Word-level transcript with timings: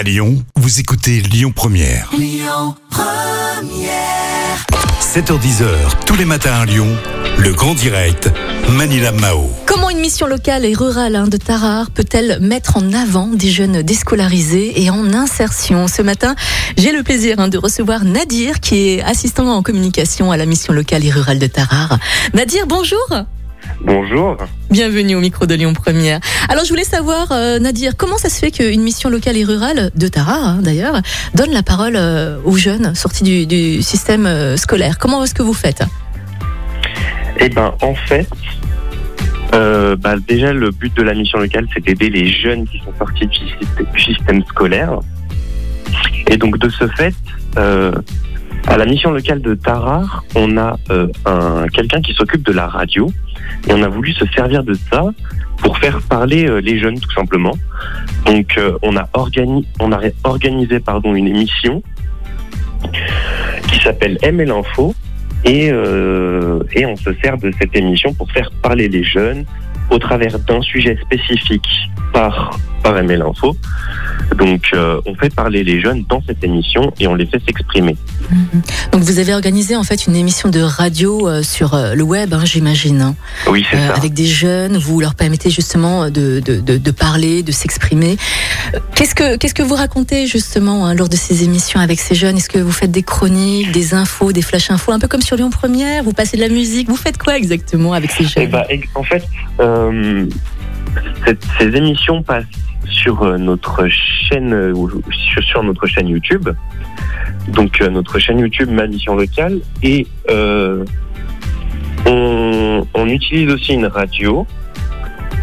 À 0.00 0.02
Lyon, 0.02 0.42
vous 0.56 0.80
écoutez 0.80 1.20
Lyon 1.20 1.52
Première. 1.54 2.10
7h10h, 4.98 5.66
tous 6.06 6.16
les 6.16 6.24
matins 6.24 6.54
à 6.54 6.64
Lyon, 6.64 6.88
le 7.36 7.52
grand 7.52 7.74
direct, 7.74 8.30
Manila 8.70 9.12
Mao. 9.12 9.50
Comment 9.66 9.90
une 9.90 9.98
mission 9.98 10.26
locale 10.26 10.64
et 10.64 10.72
rurale 10.72 11.16
hein, 11.16 11.26
de 11.26 11.36
Tarare 11.36 11.90
peut-elle 11.90 12.38
mettre 12.40 12.78
en 12.78 12.94
avant 12.94 13.26
des 13.26 13.50
jeunes 13.50 13.82
déscolarisés 13.82 14.82
et 14.82 14.88
en 14.88 15.12
insertion? 15.12 15.86
Ce 15.86 16.00
matin, 16.00 16.34
j'ai 16.78 16.92
le 16.92 17.02
plaisir 17.02 17.38
hein, 17.38 17.48
de 17.48 17.58
recevoir 17.58 18.06
Nadir, 18.06 18.60
qui 18.60 18.88
est 18.88 19.02
assistant 19.02 19.54
en 19.54 19.62
communication 19.62 20.32
à 20.32 20.38
la 20.38 20.46
mission 20.46 20.72
locale 20.72 21.04
et 21.04 21.10
rurale 21.10 21.38
de 21.38 21.46
Tarare. 21.46 21.98
Nadir, 22.32 22.66
bonjour 22.66 23.06
Bonjour. 23.82 24.36
Bienvenue 24.70 25.16
au 25.16 25.20
micro 25.20 25.46
de 25.46 25.54
Lyon 25.54 25.72
Première. 25.74 26.20
Alors 26.48 26.64
je 26.64 26.70
voulais 26.70 26.84
savoir, 26.84 27.32
euh, 27.32 27.58
Nadir, 27.58 27.96
comment 27.96 28.18
ça 28.18 28.28
se 28.28 28.38
fait 28.38 28.50
qu'une 28.50 28.82
mission 28.82 29.08
locale 29.08 29.36
et 29.36 29.44
rurale, 29.44 29.90
de 29.94 30.08
Tarare 30.08 30.46
hein, 30.46 30.58
d'ailleurs, 30.62 31.00
donne 31.34 31.50
la 31.52 31.62
parole 31.62 31.96
euh, 31.96 32.38
aux 32.44 32.56
jeunes 32.56 32.94
sortis 32.94 33.24
du, 33.24 33.46
du 33.46 33.82
système 33.82 34.26
euh, 34.26 34.56
scolaire? 34.56 34.98
Comment 34.98 35.24
est-ce 35.24 35.34
que 35.34 35.42
vous 35.42 35.54
faites? 35.54 35.82
Eh 37.38 37.48
ben, 37.48 37.74
en 37.80 37.94
fait, 37.94 38.28
bah, 39.50 40.16
déjà 40.28 40.52
le 40.52 40.70
but 40.70 40.94
de 40.94 41.02
la 41.02 41.14
mission 41.14 41.38
locale, 41.38 41.66
c'est 41.72 41.82
d'aider 41.84 42.10
les 42.10 42.30
jeunes 42.30 42.66
qui 42.68 42.78
sont 42.78 42.92
sortis 42.98 43.26
du 43.26 43.38
système, 43.38 43.86
du 43.94 44.00
système 44.00 44.44
scolaire. 44.44 45.00
Et 46.28 46.36
donc 46.36 46.58
de 46.58 46.68
ce 46.68 46.86
fait, 46.88 47.14
à 48.66 48.76
la 48.76 48.84
mission 48.84 49.10
locale 49.10 49.40
de 49.40 49.54
Tarare, 49.54 50.24
on 50.34 50.56
a 50.56 50.76
euh, 50.90 51.08
un 51.26 51.66
quelqu'un 51.68 52.00
qui 52.00 52.12
s'occupe 52.14 52.44
de 52.44 52.52
la 52.52 52.66
radio, 52.66 53.10
et 53.68 53.72
on 53.72 53.82
a 53.82 53.88
voulu 53.88 54.12
se 54.12 54.24
servir 54.34 54.62
de 54.62 54.74
ça 54.74 55.04
pour 55.58 55.78
faire 55.78 56.00
parler 56.02 56.48
euh, 56.48 56.60
les 56.60 56.78
jeunes 56.78 56.98
tout 56.98 57.12
simplement. 57.12 57.56
Donc 58.26 58.56
euh, 58.58 58.78
on 58.82 58.96
a 58.96 59.08
on 59.80 59.92
a 59.92 60.00
organisé 60.24 60.80
pardon 60.80 61.14
une 61.14 61.26
émission 61.26 61.82
qui 63.70 63.80
s'appelle 63.80 64.18
M 64.22 64.40
et 64.40 64.46
l'info 64.46 64.94
et 65.44 65.72
on 65.72 66.96
se 66.96 67.14
sert 67.22 67.38
de 67.38 67.50
cette 67.58 67.74
émission 67.74 68.12
pour 68.14 68.30
faire 68.30 68.50
parler 68.62 68.88
les 68.88 69.02
jeunes 69.02 69.44
au 69.90 69.98
travers 69.98 70.38
d'un 70.38 70.60
sujet 70.60 70.96
spécifique 71.02 71.68
par 72.12 72.58
par 72.82 72.98
et 72.98 73.16
l'info. 73.16 73.56
Donc 74.38 74.70
euh, 74.72 75.00
on 75.06 75.14
fait 75.14 75.34
parler 75.34 75.64
les 75.64 75.80
jeunes 75.80 76.04
dans 76.08 76.22
cette 76.26 76.42
émission 76.44 76.92
et 77.00 77.06
on 77.06 77.14
les 77.14 77.26
fait 77.26 77.40
s'exprimer. 77.44 77.96
Donc 78.92 79.02
vous 79.02 79.18
avez 79.18 79.34
organisé 79.34 79.76
en 79.76 79.82
fait 79.82 80.06
une 80.06 80.14
émission 80.16 80.48
de 80.48 80.60
radio 80.60 81.28
euh, 81.28 81.42
sur 81.42 81.74
euh, 81.74 81.94
le 81.94 82.02
web, 82.02 82.32
hein, 82.32 82.44
j'imagine, 82.44 83.00
hein, 83.02 83.14
Oui, 83.48 83.66
c'est 83.70 83.76
ça. 83.76 83.94
avec 83.94 84.14
des 84.14 84.26
jeunes. 84.26 84.76
Vous 84.78 85.00
leur 85.00 85.14
permettez 85.14 85.50
justement 85.50 86.08
de, 86.10 86.40
de, 86.40 86.60
de, 86.60 86.78
de 86.78 86.90
parler, 86.90 87.42
de 87.42 87.52
s'exprimer. 87.52 88.16
Qu'est-ce 88.94 89.14
que 89.14 89.36
qu'est-ce 89.36 89.54
que 89.54 89.62
vous 89.64 89.74
racontez 89.74 90.26
justement 90.26 90.86
hein, 90.86 90.94
lors 90.94 91.08
de 91.08 91.16
ces 91.16 91.42
émissions 91.44 91.80
avec 91.80 91.98
ces 92.00 92.14
jeunes? 92.14 92.36
Est-ce 92.36 92.48
que 92.48 92.58
vous 92.58 92.72
faites 92.72 92.92
des 92.92 93.02
chroniques, 93.02 93.72
des 93.72 93.94
infos, 93.94 94.32
des 94.32 94.42
flash 94.42 94.70
infos, 94.70 94.92
un 94.92 94.98
peu 95.00 95.08
comme 95.08 95.22
sur 95.22 95.36
Lyon 95.36 95.50
Première? 95.50 96.04
Vous 96.04 96.12
passez 96.12 96.36
de 96.36 96.42
la 96.42 96.48
musique? 96.48 96.88
Vous 96.88 96.96
faites 96.96 97.18
quoi 97.18 97.36
exactement 97.36 97.92
avec 97.92 98.10
ces 98.12 98.24
Eh 98.24 98.28
jeunes? 98.42 98.50
ben, 98.50 98.62
en 98.94 99.02
fait, 99.02 99.24
cette- 101.26 101.44
ces 101.58 101.66
émissions 101.76 102.22
passent 102.22 102.44
sur 103.02 103.22
euh, 103.22 103.38
notre 103.38 103.88
chaîne, 103.88 104.52
euh, 104.52 104.74
sur, 105.42 105.62
notre 105.62 105.86
chaîne 105.86 106.08
YouTube. 106.08 106.48
Donc 107.48 107.80
euh, 107.80 107.88
notre 107.88 108.18
chaîne 108.18 108.38
YouTube 108.38 108.70
Ma 108.70 108.86
Mission 108.86 109.16
Locale 109.16 109.60
et 109.82 110.06
on, 112.06 113.06
utilise 113.06 113.52
aussi 113.52 113.74
une 113.74 113.86
radio. 113.86 114.46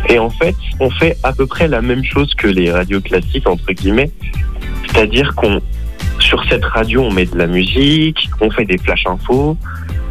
Et 0.10 0.20
en 0.20 0.30
fait, 0.30 0.56
on 0.80 0.90
fait 0.90 1.18
à 1.24 1.34
peu 1.34 1.46
près 1.46 1.68
la 1.68 1.82
même 1.82 2.04
chose 2.04 2.34
que 2.36 2.48
les 2.48 2.72
radios 2.72 3.02
classiques 3.02 3.48
entre 3.48 3.72
guillemets, 3.74 4.12
c'est-à-dire 4.88 5.36
qu'on 5.36 5.60
sur 6.20 6.44
cette 6.46 6.64
radio 6.64 7.04
on 7.04 7.12
met 7.12 7.26
de 7.26 7.38
la 7.38 7.48
musique, 7.48 8.30
on 8.42 8.50
fait 8.52 8.66
des 8.66 8.78
flash 8.78 9.06
infos, 9.06 9.58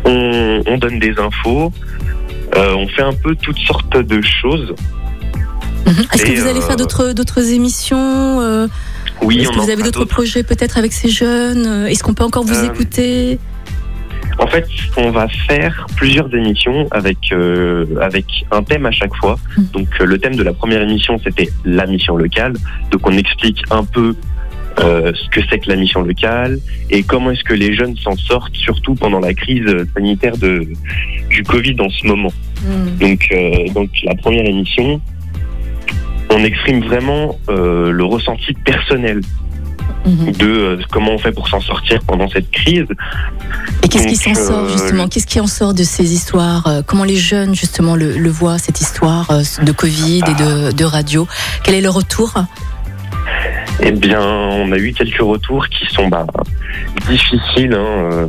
on, 0.05 0.63
on 0.67 0.79
donne 0.79 0.99
des 0.99 1.19
infos. 1.19 1.73
On 2.59 2.89
fait 2.89 3.03
un 3.03 3.13
peu 3.13 3.35
toutes 3.35 3.59
sortes 3.59 3.99
de 3.99 4.21
choses. 4.23 4.75
Mhm. 5.87 6.05
Est-ce 6.13 6.25
que 6.25 6.33
vous 6.41 6.47
allez 6.47 6.59
euh, 6.61 6.67
faire 6.67 6.77
d'autres 6.77 7.13
d'autres 7.13 7.53
émissions 7.53 8.41
euh, 8.41 8.67
Oui, 9.23 9.39
Est-ce 9.41 9.51
que 9.51 9.59
vous 9.61 9.71
avez 9.71 9.83
d'autres 9.83 10.05
projets 10.05 10.43
peut-être 10.43 10.79
avec 10.79 10.93
ces 10.93 11.09
jeunes 11.09 11.65
Euh, 11.67 11.87
Est-ce 11.87 12.03
qu'on 12.03 12.15
peut 12.15 12.25
encore 12.25 12.45
vous 12.45 12.55
Euh, 12.55 12.73
écouter? 12.73 13.39
En 14.39 14.47
fait, 14.49 14.67
on 14.99 15.11
va 15.11 15.29
faire 15.49 15.87
plusieurs 15.97 16.33
émissions 16.35 16.87
avec 16.91 17.19
euh, 17.33 17.87
avec 18.03 18.27
un 18.51 18.63
thème 18.63 18.85
à 18.85 18.91
chaque 18.91 19.15
fois. 19.17 19.39
Mm. 19.57 19.63
Donc 19.73 19.89
euh, 20.01 20.05
le 20.05 20.19
thème 20.19 20.37
de 20.37 20.43
la 20.43 20.53
première 20.53 20.83
émission, 20.83 21.19
c'était 21.23 21.49
la 21.65 21.87
mission 21.87 22.17
locale. 22.17 22.55
Donc 22.91 23.07
on 23.07 23.17
explique 23.17 23.63
un 23.71 23.85
peu 23.85 24.15
euh, 24.81 25.11
ce 25.15 25.29
que 25.31 25.41
c'est 25.49 25.61
que 25.61 25.71
la 25.71 25.77
mission 25.77 26.03
locale 26.03 26.59
et 26.91 27.03
comment 27.03 27.31
est-ce 27.31 27.45
que 27.45 27.55
les 27.55 27.73
jeunes 27.75 27.97
s'en 27.97 28.15
sortent, 28.17 28.55
surtout 28.55 28.95
pendant 28.95 29.21
la 29.21 29.33
crise 29.33 29.65
sanitaire 29.95 30.37
de 30.37 30.67
du 31.31 31.43
Covid 31.45 31.77
en 31.81 31.89
ce 31.89 32.07
moment. 32.07 32.33
Mhm. 32.63 32.99
Donc, 32.99 33.29
euh, 33.33 33.73
donc 33.75 33.89
la 34.05 34.15
première 34.17 34.45
émission, 34.45 35.01
on 36.31 36.43
exprime 36.45 36.85
vraiment 36.85 37.39
euh, 37.49 37.91
le 37.91 38.05
ressenti 38.05 38.53
personnel 38.65 39.21
Mhm. 40.05 40.33
de 40.33 40.47
euh, 40.47 40.77
comment 40.93 41.13
on 41.13 41.19
fait 41.19 41.33
pour 41.33 41.49
s'en 41.49 41.61
sortir 41.61 42.01
pendant 42.07 42.29
cette 42.29 42.49
crise. 42.51 42.87
Et 43.83 43.89
qu'est-ce 43.89 44.07
qui 44.07 44.17
s'en 44.17 44.35
sort 44.35 44.65
euh, 44.65 44.69
justement? 44.73 45.09
Qu'est-ce 45.09 45.27
qui 45.27 45.41
en 45.41 45.47
sort 45.49 45.75
de 45.75 45.83
ces 45.83 46.13
histoires 46.13 46.67
Euh, 46.69 46.83
Comment 46.87 47.03
les 47.05 47.17
jeunes 47.17 47.55
justement 47.57 47.97
le, 47.97 48.17
le 48.17 48.31
voient 48.31 48.59
cette 48.59 48.81
histoire 48.81 49.27
de 49.63 49.73
Covid 49.73 50.19
et 50.29 50.35
de, 50.35 50.73
de 50.73 50.85
radio? 50.85 51.27
Quel 51.65 51.75
est 51.75 51.81
le 51.81 51.91
retour? 51.91 52.33
Eh 53.81 53.91
bien, 53.93 54.21
on 54.21 54.71
a 54.73 54.77
eu 54.79 54.93
quelques 54.93 55.21
retours 55.21 55.69
qui 55.69 55.87
sont 55.93 56.09
bah, 56.09 56.25
difficiles. 57.09 57.75
hein, 57.75 58.29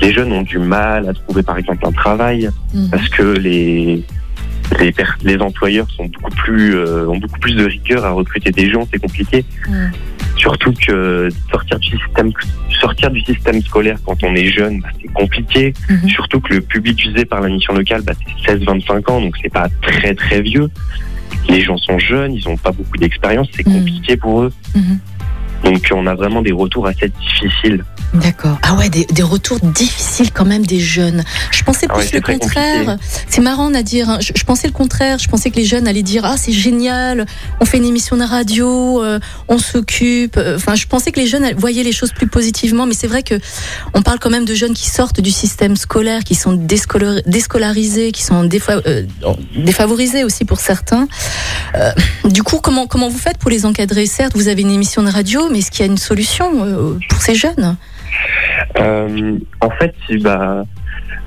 Les 0.00 0.12
jeunes 0.12 0.32
ont 0.32 0.42
du 0.42 0.58
mal 0.58 1.08
à 1.08 1.12
trouver, 1.14 1.42
par 1.42 1.58
exemple, 1.58 1.84
un 1.86 1.92
travail 1.92 2.48
Mhm. 2.74 2.90
parce 2.90 3.08
que 3.08 3.22
les 3.22 4.04
les, 5.22 5.38
employeurs 5.38 5.88
sont 5.90 6.06
beaucoup 6.06 6.34
plus 6.36 6.74
euh, 6.76 7.06
ont 7.06 7.18
beaucoup 7.18 7.38
plus 7.38 7.54
de 7.54 7.64
rigueur 7.64 8.04
à 8.04 8.10
recruter 8.10 8.50
des 8.50 8.70
gens. 8.70 8.86
C'est 8.92 9.00
compliqué. 9.00 9.44
Mhm. 9.68 9.92
Surtout 10.36 10.72
que 10.86 11.28
sortir 11.50 11.78
du 11.78 11.88
système 11.90 12.32
sortir 12.80 13.10
du 13.10 13.20
système 13.20 13.62
scolaire 13.62 13.98
quand 14.04 14.22
on 14.24 14.34
est 14.34 14.46
jeune, 14.46 14.80
bah, 14.80 14.88
c'est 15.00 15.12
compliqué. 15.12 15.72
Mhm. 15.88 16.08
Surtout 16.08 16.40
que 16.40 16.54
le 16.54 16.60
public 16.60 16.98
visé 17.00 17.24
par 17.24 17.40
la 17.40 17.48
mission 17.48 17.74
locale, 17.74 18.02
bah, 18.02 18.12
c'est 18.44 18.54
16-25 18.58 19.10
ans, 19.10 19.20
donc 19.20 19.34
c'est 19.40 19.52
pas 19.52 19.68
très 19.82 20.14
très 20.14 20.40
vieux. 20.42 20.68
Les 21.48 21.60
gens 21.60 21.76
sont 21.76 21.98
jeunes, 21.98 22.34
ils 22.34 22.48
ont 22.48 22.56
pas 22.56 22.72
beaucoup 22.72 22.96
d'expérience, 22.98 23.48
c'est 23.54 23.66
Mhm. 23.66 23.74
compliqué 23.74 24.16
pour 24.16 24.42
eux. 24.42 24.52
Donc 25.64 25.88
on 25.94 26.06
a 26.06 26.14
vraiment 26.14 26.42
des 26.42 26.52
retours 26.52 26.86
assez 26.86 27.08
difficiles. 27.20 27.84
D'accord. 28.14 28.58
Ah 28.62 28.74
ouais, 28.74 28.90
des, 28.90 29.06
des 29.06 29.22
retours 29.22 29.58
difficiles 29.60 30.32
quand 30.32 30.44
même 30.44 30.66
des 30.66 30.80
jeunes. 30.80 31.24
Je 31.50 31.62
pensais 31.62 31.86
Ah 31.88 31.94
plus 31.94 32.04
ouais, 32.04 32.10
le 32.12 32.20
contraire. 32.20 32.98
C'est 33.28 33.40
marrant 33.40 33.70
Nadir. 33.70 34.10
hein. 34.10 34.18
Je, 34.20 34.32
je 34.36 34.44
pensais 34.44 34.66
le 34.66 34.72
contraire. 34.74 35.18
Je 35.18 35.28
pensais 35.28 35.50
que 35.50 35.56
les 35.56 35.64
jeunes 35.64 35.88
allaient 35.88 36.02
dire 36.02 36.24
ah 36.26 36.36
c'est 36.36 36.52
génial, 36.52 37.24
on 37.60 37.64
fait 37.64 37.78
une 37.78 37.86
émission 37.86 38.16
de 38.18 38.24
radio, 38.24 39.02
euh, 39.02 39.18
on 39.48 39.58
s'occupe. 39.58 40.36
Euh, 40.36 40.56
Enfin, 40.56 40.74
je 40.74 40.86
pensais 40.86 41.10
que 41.12 41.18
les 41.20 41.26
jeunes 41.26 41.50
voyaient 41.56 41.82
les 41.82 41.92
choses 41.92 42.12
plus 42.12 42.26
positivement. 42.26 42.84
Mais 42.86 42.94
c'est 42.94 43.06
vrai 43.06 43.22
que 43.22 43.34
on 43.94 44.02
parle 44.02 44.18
quand 44.18 44.30
même 44.30 44.44
de 44.44 44.54
jeunes 44.54 44.74
qui 44.74 44.90
sortent 44.90 45.20
du 45.20 45.30
système 45.30 45.76
scolaire, 45.76 46.22
qui 46.24 46.34
sont 46.34 46.52
déscolar- 46.52 47.22
déscolarisés, 47.26 48.12
qui 48.12 48.22
sont 48.24 48.46
euh, 48.86 49.02
défavorisés 49.56 50.24
aussi 50.24 50.44
pour 50.44 50.60
certains. 50.60 51.08
Euh, 51.76 51.92
du 52.26 52.42
coup, 52.42 52.58
comment 52.60 52.86
comment 52.86 53.08
vous 53.08 53.18
faites 53.18 53.38
pour 53.38 53.50
les 53.50 53.64
encadrer? 53.64 54.06
Certes, 54.06 54.32
vous 54.34 54.48
avez 54.48 54.62
une 54.62 54.70
émission 54.70 55.02
de 55.02 55.10
radio, 55.10 55.48
mais 55.52 55.58
est-ce 55.58 55.70
qu'il 55.70 55.84
y 55.86 55.88
a 55.88 55.92
une 55.92 55.98
solution 55.98 56.46
euh, 56.64 56.98
pour 57.08 57.20
ces 57.20 57.34
jeunes? 57.34 57.76
Euh, 58.78 59.38
en 59.60 59.70
fait, 59.70 59.94
bah, 60.20 60.64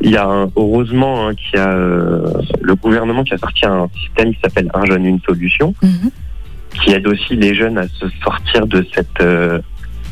il 0.01 0.11
y 0.11 0.17
a 0.17 0.25
un- 0.25 0.49
heureusement 0.55 1.27
hein, 1.27 1.35
qu'il 1.35 1.59
y 1.59 1.61
a 1.61 1.69
euh, 1.71 2.31
le 2.61 2.75
gouvernement 2.75 3.23
qui 3.23 3.33
a 3.33 3.37
sorti 3.37 3.65
un 3.65 3.87
système 4.03 4.33
qui 4.33 4.39
s'appelle 4.43 4.69
Un 4.73 4.85
jeune 4.85 5.05
une 5.05 5.19
solution, 5.21 5.73
Mhm. 5.81 6.09
qui 6.83 6.91
aide 6.91 7.07
aussi 7.07 7.35
les 7.35 7.55
jeunes 7.55 7.77
à 7.77 7.87
se 7.87 8.07
sortir 8.23 8.67
de 8.67 8.85
cette 8.93 9.21
euh, 9.21 9.59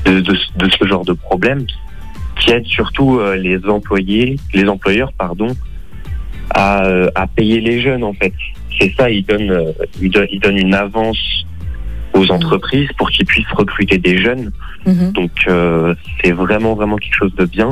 de, 0.06 0.20
de, 0.20 0.34
de 0.58 0.70
ce 0.80 0.86
genre 0.88 1.06
de 1.06 1.14
problème, 1.14 1.66
qui 2.40 2.52
aide 2.52 2.66
surtout 2.66 3.20
les 3.38 3.60
employés, 3.66 4.38
les 4.54 4.68
employeurs 4.68 5.14
pardon, 5.14 5.48
à, 6.54 6.84
à 7.16 7.28
payer 7.28 7.62
les 7.62 7.82
jeunes 7.82 8.04
en 8.04 8.14
fait. 8.14 8.34
C'est 8.80 8.94
ça, 8.98 9.10
ils 9.10 9.24
donnent 9.26 9.74
ils 10.02 10.10
donnent 10.10 10.28
ils 10.32 10.40
donnent 10.40 10.58
une 10.58 10.74
avance 10.74 11.46
aux 12.14 12.32
entreprises 12.32 12.90
pour 12.98 13.10
qu'ils 13.12 13.26
puissent 13.26 13.52
recruter 13.56 13.98
des 13.98 14.18
jeunes. 14.18 14.52
Mhm. 14.86 15.12
Donc 15.14 15.32
euh, 15.48 15.96
c'est 16.24 16.32
vraiment 16.32 16.74
vraiment 16.76 16.98
quelque 16.98 17.16
chose 17.16 17.36
de 17.36 17.46
bien. 17.46 17.70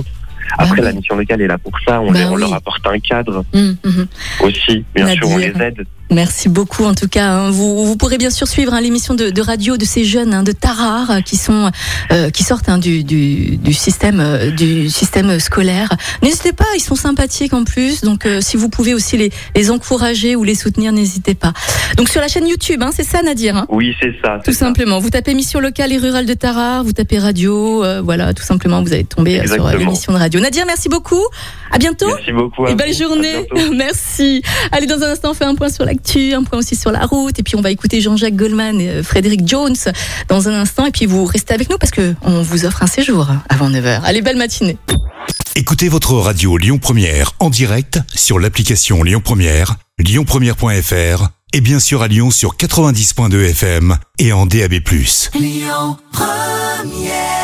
Après 0.58 0.68
Bah 0.68 0.76
oui. 0.80 0.86
la 0.88 0.94
mission 0.94 1.16
locale 1.16 1.42
est 1.42 1.48
là 1.48 1.58
pour 1.58 1.72
ça, 1.88 2.02
on, 2.02 2.12
Bah 2.12 2.20
les- 2.20 2.26
on 2.26 2.34
oui. 2.34 2.42
leur 2.42 2.54
apporte 2.54 2.86
un 2.88 3.00
cadre 3.00 3.46
Mhm, 3.54 3.78
mhm. 3.86 4.08
aussi, 4.42 4.84
bien 4.96 5.08
sûr 5.08 5.30
on 5.30 5.38
les 5.38 5.54
aide. 5.62 5.86
Merci 6.12 6.50
beaucoup 6.50 6.84
en 6.84 6.94
tout 6.94 7.08
cas. 7.08 7.30
Hein. 7.30 7.52
Vous, 7.52 7.86
vous 7.86 7.96
pourrez 7.96 8.18
bien 8.18 8.30
sûr 8.30 8.46
suivre 8.46 8.74
hein, 8.74 8.82
l'émission 8.82 9.14
de, 9.14 9.30
de, 9.30 9.42
radio 9.42 9.78
de 9.78 9.86
ces 9.86 10.04
jeunes 10.04 10.34
hein, 10.34 10.44
de 10.44 10.52
Tarare 10.52 11.12
euh, 11.12 11.22
qui 11.22 11.38
sont 11.38 11.72
euh, 12.12 12.30
qui 12.30 12.44
sortent 12.44 12.68
hein, 12.68 12.78
du, 12.78 13.06
du, 13.06 13.56
du, 13.56 13.74
système 13.74 14.20
euh, 14.20 14.52
du 14.52 14.90
système 14.90 15.40
scolaire. 15.40 15.90
N'hésitez 16.22 16.52
pas, 16.52 16.66
ils 16.76 16.82
sont 16.82 16.96
sympathiques 16.96 17.54
en 17.54 17.64
plus. 17.64 18.02
Donc 18.02 18.26
euh, 18.26 18.42
si 18.42 18.58
vous 18.58 18.68
pouvez 18.68 18.94
aussi 18.94 19.16
les, 19.16 19.32
les 19.56 19.72
encourager 19.72 20.36
ou 20.36 20.44
les 20.44 20.56
soutenir, 20.56 20.92
n'hésitez 20.92 21.34
pas. 21.34 21.54
Donc 21.96 22.10
sur 22.10 22.20
la 22.20 22.28
chaîne 22.28 22.48
YouTube, 22.48 22.84
c'est 22.92 23.06
ça 23.06 23.22
Nadir 23.22 23.66
Oui, 23.70 23.96
c'est 24.02 24.14
ça. 24.22 24.40
Tout 24.44 24.54
simplement. 24.54 25.00
Vous 25.00 25.10
tapez 25.10 25.32
émission 25.32 25.62
locale 25.62 25.94
et 25.94 25.98
rurale 25.98 26.26
de 26.26 26.34
Tarare, 26.34 26.84
vous 26.84 26.92
tapez 26.92 27.20
radio, 27.20 27.84
voilà, 28.04 28.34
tout 28.34 28.44
simplement, 28.44 28.84
vous 28.84 28.92
allez 28.92 29.06
tomber 29.06 29.48
sur 29.48 29.66
l'émission 29.70 30.12
de 30.12 30.18
radio. 30.18 30.42
Nadir, 30.42 30.66
merci 30.66 30.90
beaucoup. 30.90 31.24
À 31.72 31.78
bientôt. 31.78 32.08
Merci 32.08 32.32
beaucoup. 32.34 32.68
Et 32.68 32.76
belle 32.76 32.94
journée. 32.94 33.48
Merci. 33.74 34.42
Allez, 34.74 34.88
dans 34.88 35.02
un 35.04 35.12
instant, 35.12 35.32
on 35.32 35.34
fait 35.34 35.46
un 35.46 35.56
point 35.56 35.70
sur 35.70 35.86
la 35.86 35.94
un 36.34 36.44
point 36.44 36.60
aussi 36.60 36.76
sur 36.76 36.92
la 36.92 37.06
route, 37.06 37.38
et 37.40 37.44
puis 37.44 37.56
on 37.56 37.62
va 37.62 37.72
écouter 37.72 38.02
Jean-Jacques 38.02 38.36
Goldman 38.36 38.80
et 38.80 38.90
euh, 38.90 39.04
Frédéric 39.04 39.48
Jones 39.48 39.76
dans 40.28 40.48
un 40.48 40.54
instant, 40.54 40.86
et 40.86 40.92
puis 40.92 41.06
vous 41.06 41.26
restez 41.26 41.54
avec 41.54 41.70
nous 41.70 41.78
parce 41.78 41.92
que 41.92 42.14
on 42.24 42.42
vous 42.42 42.66
offre 42.66 42.84
un 42.84 42.88
séjour 42.88 43.30
avant 43.50 43.70
9h. 43.70 44.02
Allez, 44.04 44.22
belle 44.22 44.38
matinée. 44.38 44.78
Écoutez 45.56 45.90
votre 45.90 46.14
radio 46.14 46.58
Lyon 46.58 46.78
Première 46.78 47.34
en 47.40 47.50
direct 47.50 48.00
sur 48.14 48.40
l'application 48.40 49.04
Lyon 49.04 49.22
Première, 49.24 49.76
lyonpremière.fr 50.00 51.28
et 51.54 51.62
bien 51.62 51.80
sûr 51.80 52.02
à 52.02 52.08
Lyon 52.08 52.32
sur 52.32 52.56
90.2 52.56 53.50
FM 53.50 53.98
et 54.20 54.32
en 54.32 54.46
DAB+. 54.46 54.76
Lyon 55.36 55.98
Première 56.12 57.41